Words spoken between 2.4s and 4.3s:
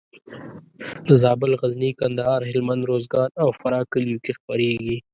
هلمند، روزګان او فراه کلیو